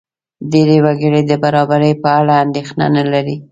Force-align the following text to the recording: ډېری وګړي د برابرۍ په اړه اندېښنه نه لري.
ډېری 0.51 0.77
وګړي 0.85 1.21
د 1.27 1.31
برابرۍ 1.43 1.93
په 2.03 2.09
اړه 2.19 2.33
اندېښنه 2.45 2.85
نه 2.95 3.03
لري. 3.11 3.35